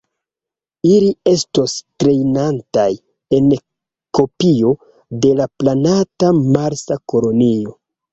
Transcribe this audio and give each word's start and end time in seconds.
Ili 0.91 1.09
estos 1.31 1.73
trejnataj 2.03 2.85
en 3.39 3.51
kopio 4.21 4.71
de 5.27 5.35
la 5.41 5.47
planata 5.65 6.33
Marsa 6.57 6.99
kolonio. 7.15 7.77